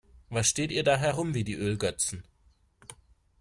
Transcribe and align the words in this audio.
Was 0.29 0.47
steht 0.49 0.71
ihr 0.71 0.81
da 0.81 0.97
herum 0.97 1.35
wie 1.35 1.43
die 1.43 1.53
Ölgötzen? 1.53 2.23